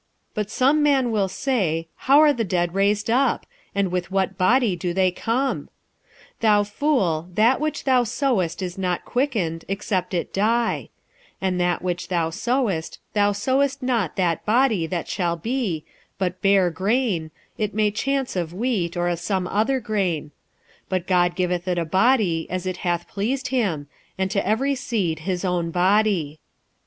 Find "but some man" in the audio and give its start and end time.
0.33-1.11